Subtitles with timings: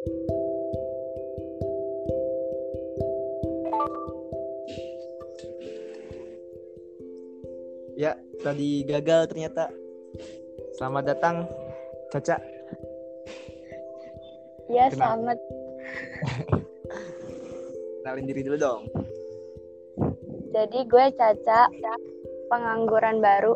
[0.00, 0.08] Ya,
[8.40, 9.68] tadi gagal ternyata.
[10.80, 11.44] Selamat datang,
[12.08, 12.40] Caca.
[14.72, 14.96] Ya, Kenapa?
[14.96, 15.38] selamat.
[18.00, 18.88] Kenalin diri dulu dong.
[20.48, 21.68] Jadi gue Caca,
[22.48, 23.52] pengangguran baru.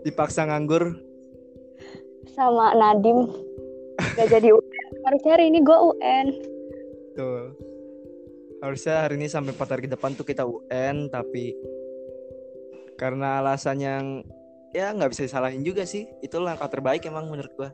[0.00, 1.07] Dipaksa nganggur.
[2.38, 3.26] Sama Nadim.
[4.14, 4.94] Gak jadi UN.
[5.02, 6.26] Harusnya hari ini gue UN.
[7.18, 7.50] Tuh.
[8.62, 11.58] Harusnya hari ini sampai 4 hari ke depan tuh kita UN, tapi
[12.94, 14.04] karena alasan yang
[14.70, 16.06] ya nggak bisa disalahin juga sih.
[16.22, 17.70] Itu langkah terbaik emang menurut gua.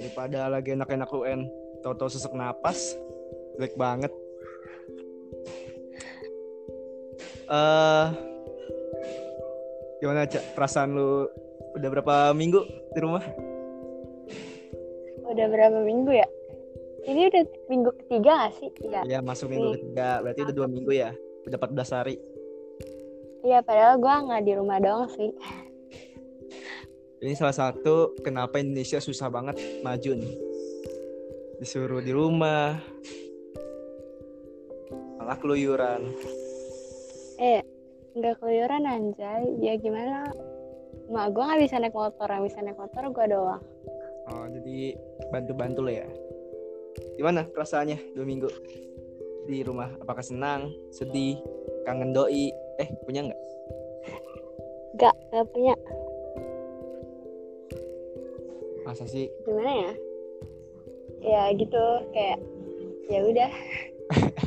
[0.00, 1.48] Daripada lagi enak-enak UN,
[1.84, 2.96] tahu-tahu sesek napas,
[3.60, 4.12] jelek banget.
[7.48, 8.06] Eh
[10.00, 10.56] gimana Cak?
[10.56, 11.28] Perasaan lu
[11.76, 12.60] udah berapa minggu
[12.96, 13.24] di rumah?
[15.30, 16.28] Udah berapa minggu ya?
[17.06, 18.70] Ini udah minggu ketiga gak sih?
[18.82, 19.00] Iya.
[19.06, 21.10] Iya masuk minggu ketiga, berarti udah dua minggu ya,
[21.46, 22.16] udah 14 hari.
[23.40, 25.32] Iya, padahal gue nggak di rumah doang sih.
[27.24, 30.34] Ini salah satu kenapa Indonesia susah banget maju nih.
[31.56, 32.76] Disuruh di rumah,
[35.16, 36.04] malah keluyuran.
[37.40, 37.64] Eh,
[38.12, 39.44] nggak keluyuran anjay.
[39.60, 40.28] Ya gimana?
[41.08, 43.64] Mak gue nggak bisa naik motor, yang bisa naik motor gue doang.
[44.30, 44.94] Oh, jadi
[45.34, 46.06] bantu-bantu lo ya.
[47.18, 48.48] Gimana perasaannya dua minggu
[49.50, 49.90] di rumah?
[49.98, 51.38] Apakah senang, sedih,
[51.84, 52.54] kangen doi?
[52.78, 53.40] Eh, punya nggak?
[54.98, 55.74] Gak, gak punya.
[58.86, 59.26] Masa sih?
[59.46, 59.92] Gimana ya?
[61.20, 62.38] Ya gitu, kayak
[63.10, 63.50] ya udah.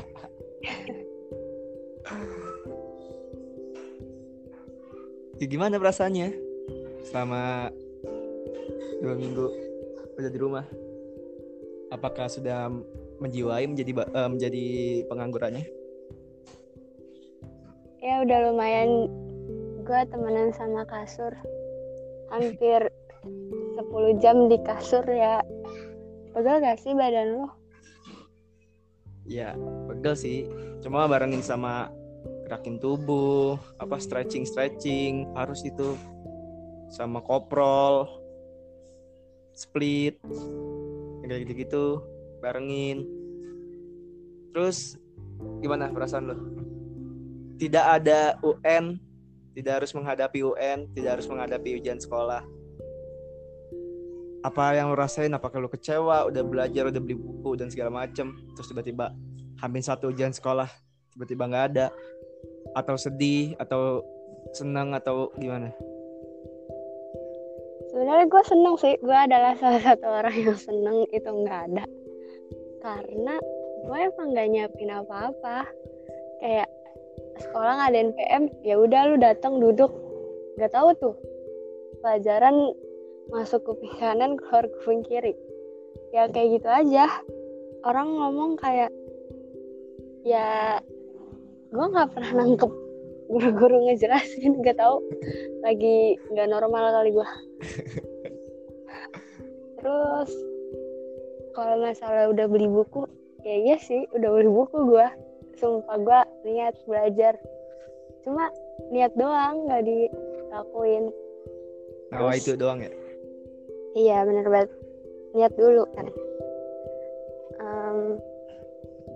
[5.42, 6.40] Ya, gimana perasaannya
[7.04, 7.68] selama
[9.04, 9.73] dua minggu
[10.18, 10.66] udah di rumah?
[11.94, 12.70] Apakah sudah
[13.22, 14.66] menjiwai menjadi eh, menjadi
[15.10, 15.66] penganggurannya?
[18.04, 19.08] Ya udah lumayan
[19.84, 21.32] gue temenan sama kasur
[22.32, 22.90] hampir
[23.24, 25.40] 10 jam di kasur ya
[26.34, 27.48] pegel gak sih badan lo?
[29.24, 29.56] Ya,
[29.88, 30.40] pegel sih.
[30.84, 31.88] Cuma barengin sama
[32.44, 35.96] gerakin tubuh, apa stretching stretching harus itu
[36.92, 38.23] sama koprol,
[39.54, 40.18] split,
[41.24, 42.02] kayak gitu-gitu
[42.44, 43.08] barengin.
[44.54, 44.98] Terus
[45.64, 46.36] gimana perasaan lo?
[47.58, 48.98] Tidak ada UN,
[49.54, 52.44] tidak harus menghadapi UN, tidak harus menghadapi ujian sekolah.
[54.44, 55.32] Apa yang lo rasain?
[55.32, 56.28] Apakah lo kecewa?
[56.28, 58.36] Udah belajar, udah beli buku dan segala macem.
[58.60, 59.16] Terus tiba-tiba
[59.64, 60.68] hampir satu ujian sekolah
[61.16, 61.88] tiba-tiba nggak ada
[62.74, 64.02] atau sedih atau
[64.52, 65.72] senang atau gimana
[68.04, 71.08] Sebenarnya gue seneng sih, gue adalah salah satu orang yang seneng.
[71.08, 71.88] Itu nggak ada.
[72.84, 73.40] Karena
[73.88, 75.64] gue emang gak nyiapin apa-apa.
[76.44, 76.68] Kayak
[77.40, 79.88] sekolah ngadain PM ya udah lu datang duduk.
[80.60, 81.16] Nggak tahu tuh.
[82.04, 82.76] Pelajaran
[83.32, 85.32] masuk kuping kanan keluar kuping kiri.
[86.12, 87.08] Ya kayak gitu aja.
[87.88, 88.92] Orang ngomong kayak
[90.28, 90.76] ya
[91.72, 92.83] gue nggak pernah nangkep
[93.34, 95.02] guru-guru ngejelasin nggak tahu.
[95.66, 97.30] Lagi nggak normal kali gue
[99.84, 100.32] terus
[101.52, 103.04] kalau masalah udah beli buku
[103.44, 105.08] ya iya sih udah beli buku gue
[105.60, 107.38] sumpah gue niat belajar.
[108.26, 108.50] Cuma
[108.90, 111.12] niat doang nggak dilakuin.
[112.10, 112.92] Terus- itu doang ya?
[113.94, 114.72] Iya bener banget.
[115.38, 116.10] Niat dulu kan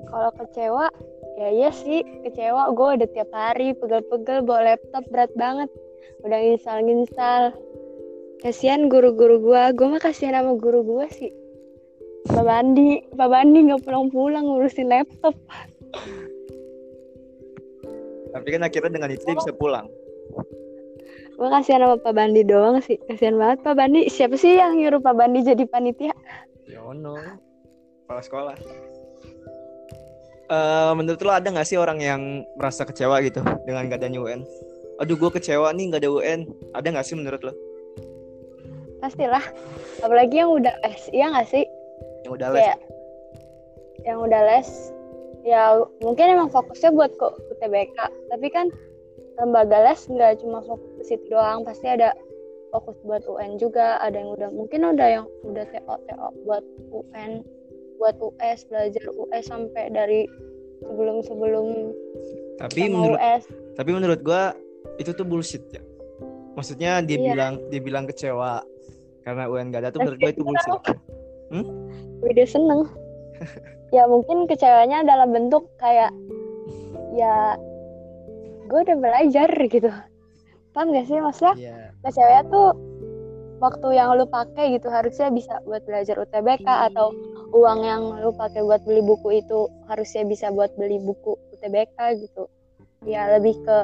[0.08, 0.88] Kalau kecewa
[1.38, 2.74] Ya iya sih Kecewa.
[2.74, 5.70] Gue udah tiap hari Pegel-pegel bawa laptop berat banget.
[6.26, 7.54] Udah nginstal-nginstal.
[8.42, 11.32] Kasihan guru-guru gue Gue mah kasihan sama guru gue sih.
[12.28, 15.38] Pak Bandi Pak Bandi gak pulang-pulang ngurusin laptop.
[18.34, 19.88] Tapi kan akhirnya dengan itu dia bisa pulang.
[21.38, 22.98] Gue kasihan sama Pak Bandi doang sih.
[23.06, 24.10] Kasihan banget Pak Bandi.
[24.10, 26.18] Siapa sih yang nyuruh Pak Bandi jadi panitia?
[26.66, 27.14] Ya ono.
[28.04, 28.58] Kepala sekolah
[30.48, 34.48] Eh menurut lo ada nggak sih orang yang merasa kecewa gitu dengan gak adanya UN
[34.98, 36.40] aduh gue kecewa nih nggak ada UN
[36.72, 37.54] ada nggak sih menurut lo?
[39.04, 39.44] Pastilah.
[40.02, 41.66] Apalagi yang udah les Iya gak sih?
[42.26, 42.64] Yang udah les.
[42.64, 42.80] Kayak
[44.08, 44.70] yang udah les
[45.44, 45.62] ya
[46.00, 47.98] mungkin emang fokusnya buat ke UTBK
[48.32, 48.72] tapi kan
[49.36, 52.16] lembaga les nggak cuma fokus ke situ doang pasti ada
[52.72, 54.00] fokus buat UN juga.
[54.00, 56.64] Ada yang udah mungkin udah yang udah TO TO buat
[56.96, 57.44] UN
[57.98, 60.30] buat US belajar US sampai dari
[60.86, 61.66] sebelum sebelum
[62.62, 63.44] tapi menurut US
[63.78, 64.44] tapi menurut gue
[64.98, 65.82] itu tuh bullshit ya
[66.54, 67.34] maksudnya dia Iya.
[67.34, 68.62] bilang dia bilang kecewa
[69.22, 70.74] karena UN gak ada tuh menurut gue itu bullshit
[71.48, 71.64] Hmm?
[72.28, 72.92] Udah seneng.
[73.96, 76.12] ya mungkin kecewanya dalam bentuk kayak
[77.16, 77.56] ya
[78.68, 79.88] gue udah belajar gitu.
[80.76, 81.56] Paham gak sih maksudnya?
[81.56, 81.76] Iya.
[82.04, 82.68] Kecewanya tuh
[83.64, 87.16] waktu yang lu pakai gitu harusnya bisa buat belajar UTBK atau
[87.54, 92.50] uang yang lu pakai buat beli buku itu harusnya bisa buat beli buku UTBK gitu.
[93.08, 93.78] Ya lebih ke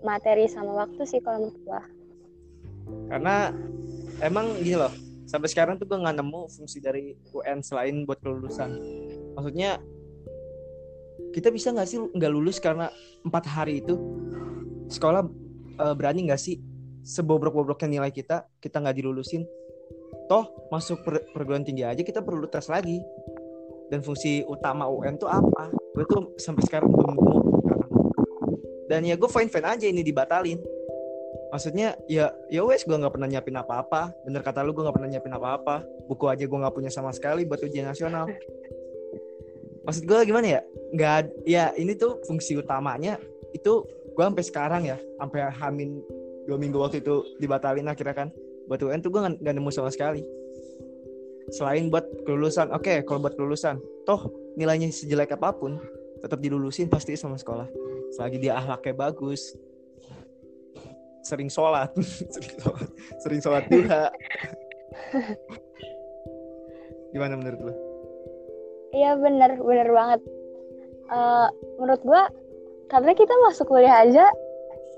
[0.00, 1.82] materi sama waktu sih kalau menurut gua.
[3.10, 3.50] Karena
[4.22, 4.92] emang gini loh,
[5.26, 8.70] sampai sekarang tuh gue nggak nemu fungsi dari UN selain buat kelulusan.
[9.34, 9.82] Maksudnya
[11.34, 12.88] kita bisa nggak sih nggak lulus karena
[13.26, 13.98] empat hari itu?
[14.86, 15.26] Sekolah
[15.82, 16.62] eh, berani nggak sih
[17.06, 19.46] sebobrok-bobroknya nilai kita kita nggak dilulusin
[20.26, 23.02] toh masuk per- perguruan tinggi aja kita perlu tes lagi.
[23.86, 25.70] Dan fungsi utama UN tuh apa?
[25.94, 27.34] Gue tuh sampai sekarang belum nemu.
[28.90, 30.58] Dan ya gue fine fine aja ini dibatalin.
[31.54, 34.10] Maksudnya ya ya wes gue nggak pernah nyiapin apa-apa.
[34.26, 35.86] Bener kata lu gue nggak pernah nyiapin apa-apa.
[36.10, 38.26] Buku aja gue nggak punya sama sekali buat ujian nasional.
[39.86, 40.60] Maksud gue gimana ya?
[40.90, 43.22] Nggak ya ini tuh fungsi utamanya
[43.54, 46.02] itu gue sampai sekarang ya sampai hamin
[46.50, 48.28] dua minggu waktu itu dibatalin akhirnya kan
[48.66, 50.22] buat UN tuh gue nggak nggak nemu sama sekali.
[51.54, 55.78] Selain buat kelulusan oke kalau buat kelulusan toh nilainya sejelek apa pun
[56.18, 57.66] tetap dilulusin pasti sama sekolah.
[58.14, 59.54] Selagi dia ahlaknya bagus
[61.26, 61.90] sering sholat
[63.22, 63.86] sering sholat sering
[67.10, 67.74] gimana menurut lo
[68.94, 70.20] iya bener bener banget.
[71.06, 71.48] Eh,
[71.78, 72.22] menurut gua
[72.86, 74.30] karena kita masuk kuliah aja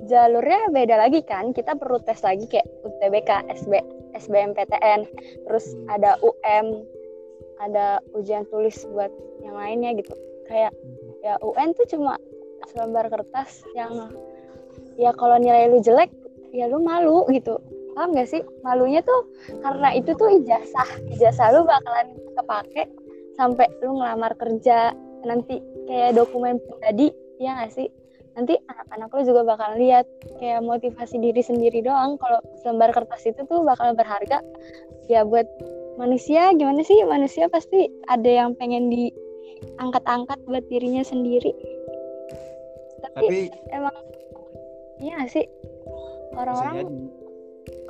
[0.07, 1.51] jalurnya beda lagi kan?
[1.51, 3.73] Kita perlu tes lagi kayak UTBK SB
[4.15, 5.01] SBMPTN
[5.47, 5.95] terus Hmm.
[5.99, 6.67] ada UM
[7.59, 9.11] ada ujian tulis buat
[9.43, 10.15] yang lainnya gitu.
[10.47, 10.73] Kayak
[11.27, 12.15] ya UN tuh cuma
[12.71, 14.15] selembar kertas yang
[14.95, 16.11] ya kalau nilai lu jelek
[16.55, 17.59] ya lu malu gitu.
[17.99, 18.43] Paham gak sih?
[18.63, 19.27] Malunya tuh
[19.59, 20.87] karena itu tuh ijazah.
[21.11, 22.87] Ijazah lu bakalan kepake
[23.35, 24.95] sampai lu ngelamar kerja.
[25.27, 25.59] Nanti
[25.91, 27.11] kayak dokumen pribadi
[27.43, 27.91] ya gak sih
[28.39, 30.07] nanti anak-anak lu juga bakal lihat
[30.39, 32.15] kayak motivasi diri sendiri doang.
[32.23, 34.39] Kalau selembar kertas itu tuh bakal berharga.
[35.11, 35.51] Ya buat
[35.99, 37.03] manusia gimana sih?
[37.03, 41.51] Manusia pasti ada yang pengen diangkat-angkat buat dirinya sendiri.
[43.03, 43.97] Tapi, tapi emang
[45.03, 45.51] iya sih?
[46.39, 47.11] Orang-orang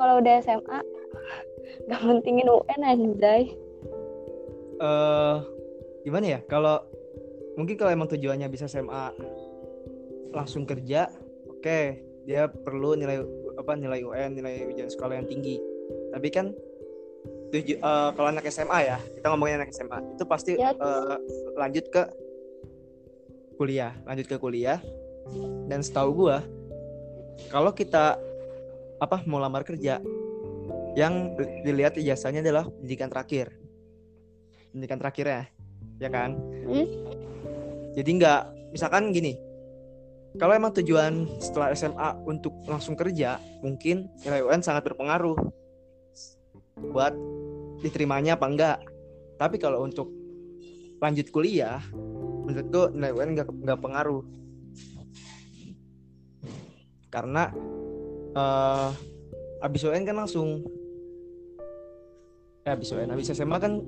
[0.01, 0.81] kalau udah SMA
[1.93, 3.53] gak mentingin UN anjay.
[4.81, 5.37] Eh
[6.09, 6.41] gimana ya?
[6.49, 6.81] Kalau
[7.61, 9.13] mungkin kalau emang tujuannya bisa SMA
[10.33, 11.09] langsung kerja
[11.49, 11.79] oke
[12.29, 13.25] dia perlu nilai
[13.57, 15.57] apa nilai UN nilai ujian sekolah yang tinggi
[16.13, 16.53] tapi kan
[17.49, 20.77] tuju, eh, kalau anak SMA ya kita ngomongin anak SMA itu pasti Ya.
[20.77, 21.17] eh,
[21.57, 22.03] lanjut ke
[23.57, 24.79] kuliah lanjut ke kuliah
[25.67, 26.45] dan setahu gua
[27.49, 28.17] kalau kita
[28.99, 30.03] apa mau lamar kerja
[30.99, 33.55] yang dilihat ijazahnya adalah pendidikan terakhir
[34.71, 35.43] pendidikan terakhirnya
[35.99, 36.37] ya kan
[36.69, 36.85] Hmm.
[37.97, 38.41] jadi nggak
[38.77, 39.48] misalkan gini
[40.37, 45.41] kalau emang tujuan setelah SMA untuk langsung kerja mungkin nilai UN sangat berpengaruh.
[46.93, 47.17] Buat
[47.81, 48.79] diterimanya apa enggak.
[49.41, 50.13] Tapi kalau untuk
[51.01, 51.81] lanjut kuliah
[52.45, 54.23] menurutku nilai UN nggak nggak pengaruh.
[57.09, 57.49] Karena
[58.37, 58.91] eh
[59.65, 60.69] abis UN kan langsung
[62.69, 63.81] eh abis UN abis SMA kan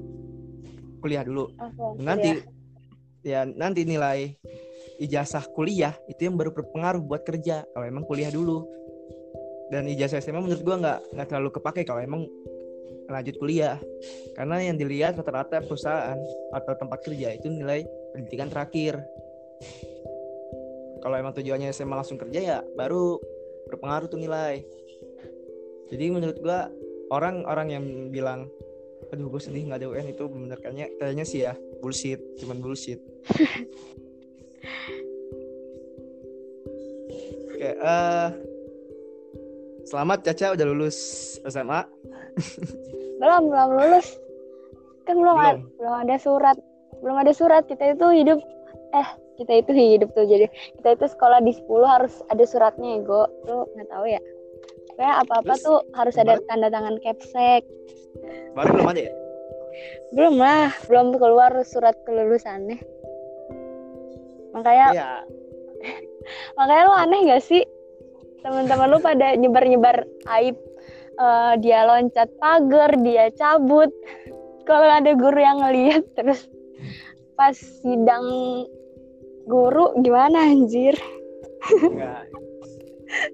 [1.05, 1.53] kuliah dulu.
[1.53, 2.49] Langsung nanti kuliah.
[3.21, 4.39] ya nanti nilai
[5.00, 8.69] ijazah kuliah itu yang baru berpengaruh buat kerja kalau emang kuliah dulu.
[9.73, 12.28] Dan ijazah SMA menurut gua nggak nggak terlalu kepake kalau emang
[13.09, 13.80] lanjut kuliah.
[14.37, 16.21] Karena yang dilihat rata-rata perusahaan
[16.52, 19.00] atau tempat kerja itu nilai pendidikan terakhir.
[21.00, 23.16] Kalau emang tujuannya SMA langsung kerja ya baru
[23.73, 24.61] berpengaruh tuh nilai.
[25.88, 26.69] Jadi menurut gua
[27.11, 28.47] orang-orang yang bilang
[29.11, 33.02] aduh gue sedih nggak ada UN itu bener kayaknya kayaknya sih ya bullshit cuman bullshit
[37.50, 38.29] oke eh
[39.88, 40.99] selamat Caca udah lulus
[41.45, 41.83] SMA
[43.21, 44.17] belum belum lulus.
[45.05, 45.45] Kan belum Belum.
[45.45, 46.57] ada belum ada surat.
[47.05, 47.62] Belum ada surat.
[47.69, 48.40] Kita itu hidup
[48.97, 50.25] eh kita itu hidup tuh.
[50.25, 50.49] Jadi
[50.81, 53.29] kita itu sekolah di 10 harus ada suratnya ego.
[53.45, 54.21] Lu nggak tahu ya?
[54.97, 57.62] Kayak apa apa Terus, tuh harus ada kemarin- tanda tangan capsek.
[58.57, 59.12] Baru belum ada ya?
[60.17, 60.69] Belum lah.
[60.88, 62.81] Belum keluar surat kelulusannya
[64.50, 65.11] makanya iya.
[66.57, 67.62] makanya lu aneh gak sih?
[68.40, 70.09] Teman-teman lu pada nyebar-nyebar
[70.40, 70.57] aib
[71.21, 73.92] Eh, dia loncat pagar dia cabut.
[74.69, 76.49] Kalau ada guru yang ngeliat terus
[77.37, 78.25] pas sidang
[79.45, 80.97] guru gimana anjir?
[81.76, 82.25] Enggak.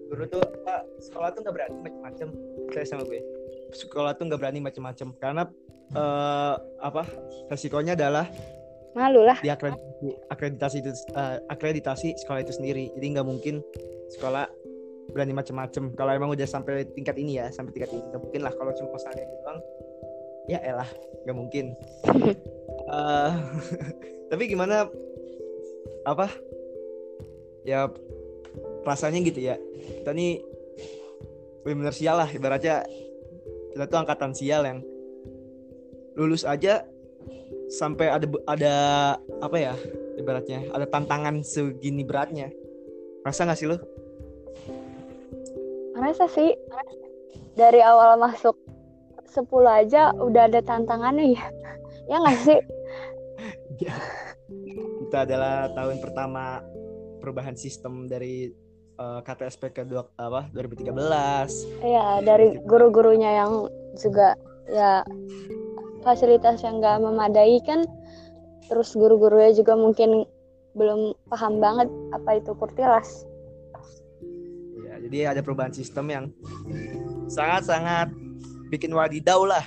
[0.08, 2.28] Guru tuh apa sekolah tuh nggak berarti macam-macam
[2.74, 3.22] saya sama gue.
[3.70, 5.42] Sekolah tuh nggak berani macam-macam karena
[5.94, 7.02] eh, apa
[7.52, 8.26] resikonya adalah
[8.96, 9.36] malu lah.
[9.44, 12.88] Di akreditasi akreditasi itu eh, akreditasi sekolah itu sendiri.
[12.96, 13.60] Jadi nggak mungkin
[14.16, 14.48] sekolah
[15.12, 18.52] berani macam-macam kalau emang udah sampai tingkat ini ya sampai tingkat ini nggak mungkin lah.
[18.56, 19.60] Kalau cuma gitu doang
[20.48, 20.88] ya elah
[21.28, 21.66] nggak mungkin.
[22.86, 23.32] Eh,
[24.30, 24.86] tapi gimana
[26.06, 26.30] apa?
[27.66, 27.90] Ya
[28.86, 29.58] rasanya gitu ya.
[30.06, 30.38] Kita nih
[31.66, 32.86] benar sial lah ibaratnya
[33.74, 34.78] kita tuh angkatan sial yang
[36.14, 36.86] lulus aja
[37.66, 38.74] sampai ada ada
[39.42, 39.74] apa ya
[40.16, 42.50] ibaratnya ada tantangan segini beratnya.
[43.26, 43.76] Rasa nggak sih lo
[45.96, 46.54] Rasa sih.
[47.56, 48.54] Dari awal masuk
[49.32, 51.44] 10 aja udah ada tantangannya ya.
[52.06, 52.60] Ya nggak sih?
[55.06, 56.62] kita adalah tahun pertama
[57.18, 58.54] perubahan sistem dari
[58.94, 63.66] eh, KTSP ke dua, apa 2013 Iya, dari guru-gurunya yang
[63.98, 64.38] juga
[64.70, 65.02] ya
[66.06, 67.82] fasilitas yang nggak memadai kan.
[68.70, 70.22] Terus guru-gurunya juga mungkin
[70.78, 73.26] belum paham banget apa itu kurtilas.
[74.76, 76.24] ya jadi ada perubahan sistem yang
[77.26, 78.12] sangat-sangat
[78.68, 79.64] bikin wadidau lah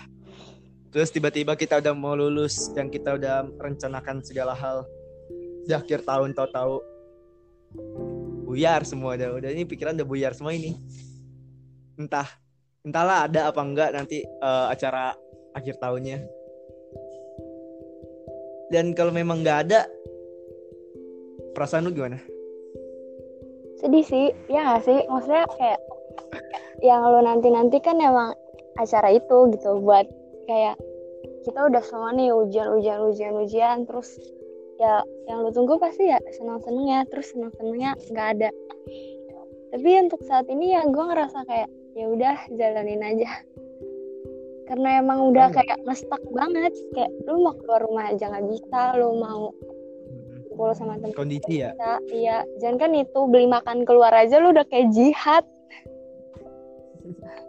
[0.94, 4.86] terus tiba-tiba kita udah mau lulus yang kita udah rencanakan segala hal
[5.66, 6.82] di akhir tahun tahu-tahu
[8.50, 10.78] buyar semua udah udah ini pikiran udah buyar semua ini
[11.94, 12.26] entah
[12.82, 15.14] entahlah ada apa enggak nanti eh, acara
[15.60, 16.24] akhir tahunnya
[18.72, 19.86] dan kalau memang nggak ada
[21.54, 22.22] perasaan lu gimana
[23.80, 25.00] Sedih sih, ya nggak sih?
[25.08, 25.80] Maksudnya kayak
[26.84, 28.36] yang lo nanti-nanti kan emang
[28.76, 30.04] acara itu gitu buat
[30.52, 30.76] kayak
[31.48, 34.20] kita udah semua nih ujian-ujian ujian-ujian terus
[34.80, 38.50] ya yang lo tunggu pasti ya senang-senangnya terus senang-senangnya nggak ada.
[39.72, 43.32] Tapi untuk saat ini ya gue ngerasa kayak ya udah jalanin aja.
[44.70, 46.74] Karena emang udah kayak ngestak banget.
[46.94, 49.50] Kayak lu mau keluar rumah aja nggak bisa, lu mau
[50.60, 51.72] kumpul sama temen kondisi ya?
[51.72, 51.94] bisa.
[52.12, 52.38] Iya.
[52.60, 55.48] Jangan kan itu beli makan keluar aja lu udah kayak jihad.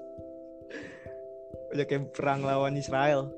[1.71, 3.31] Udah kayak perang lawan Israel.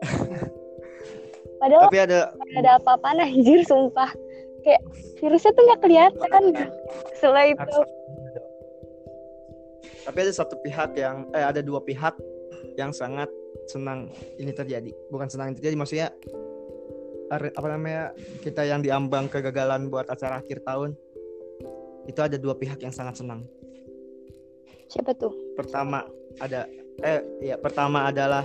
[1.60, 4.08] Padahal tapi ada ada apa-apaan anjir sumpah.
[4.64, 4.80] Kayak
[5.20, 6.44] virusnya tuh nggak kelihatan.
[7.20, 7.80] Setelah itu.
[10.08, 12.16] Tapi ada satu pihak yang eh ada dua pihak
[12.78, 13.30] yang sangat
[13.70, 14.90] senang ini terjadi.
[15.10, 16.08] Bukan senang terjadi maksudnya
[17.30, 18.12] are- apa namanya
[18.42, 20.98] kita yang diambang kegagalan buat acara akhir tahun
[22.10, 23.46] itu ada dua pihak yang sangat senang.
[24.90, 25.30] Siapa tuh?
[25.54, 26.02] Pertama
[26.42, 26.66] ada
[27.00, 28.42] eh ya pertama adalah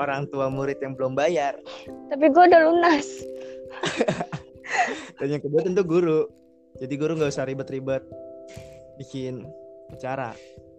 [0.00, 1.60] orang tua murid yang belum bayar.
[2.08, 3.06] Tapi gue udah lunas.
[5.20, 6.24] Dan yang kedua tentu guru.
[6.80, 8.00] Jadi guru nggak usah ribet-ribet
[8.96, 9.44] bikin
[9.92, 10.32] acara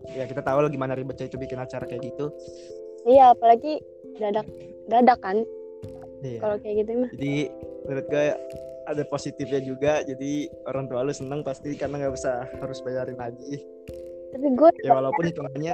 [0.09, 2.33] ya kita tahu lah gimana ribetnya itu bikin acara kayak gitu.
[3.05, 3.81] Iya apalagi
[4.17, 4.45] dadak
[4.85, 5.41] dadak kan
[6.21, 6.39] Iya.
[6.39, 7.09] kalau kayak gitu mah.
[7.17, 7.35] Jadi
[7.85, 8.25] menurut gue
[8.85, 9.93] ada positifnya juga.
[10.05, 13.61] Jadi orang tua lu seneng pasti karena nggak usah harus bayarin lagi.
[14.31, 15.73] Tapi gue ya walaupun hitungannya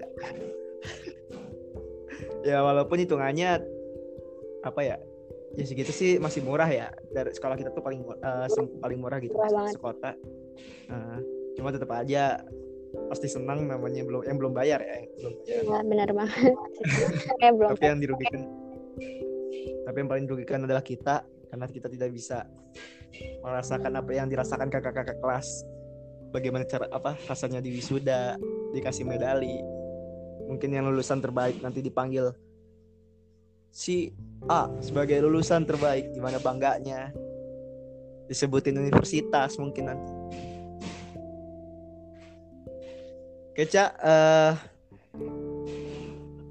[2.47, 3.59] ya walaupun hitungannya
[4.63, 4.97] apa ya?
[5.57, 6.93] Ya segitu sih masih murah ya.
[7.09, 10.13] Dari sekolah kita tuh paling mu- eh, sem- paling murah gitu Murah sekota.
[10.87, 11.17] Nah,
[11.57, 12.39] cuma tetap aja
[13.07, 15.61] pasti senang namanya belum yang belum bayar ya yang belum bayar.
[15.63, 16.55] ya, benar banget.
[17.57, 18.41] Belum tapi yang dirugikan
[19.87, 22.43] tapi yang paling dirugikan adalah kita karena kita tidak bisa
[23.39, 25.63] merasakan apa yang dirasakan kakak-kakak kelas.
[26.35, 28.35] Bagaimana cara apa rasanya di wisuda
[28.75, 29.63] dikasih medali.
[30.47, 32.35] Mungkin yang lulusan terbaik nanti dipanggil
[33.71, 34.11] si
[34.51, 37.15] A sebagai lulusan terbaik gimana bangganya?
[38.27, 40.16] Disebutin universitas mungkin nanti
[43.57, 44.53] Keca eh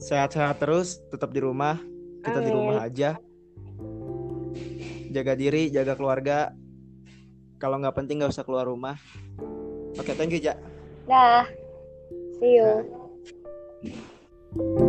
[0.02, 1.78] sehat-sehat terus tetap di rumah.
[2.18, 3.14] Kita di rumah aja.
[5.14, 6.50] Jaga diri jaga keluarga.
[7.62, 8.98] Kalau nggak penting nggak usah keluar rumah.
[9.94, 10.58] Oke thank you Cak.
[11.06, 11.46] Dah.
[12.42, 12.82] See you.
[14.58, 14.85] Dah.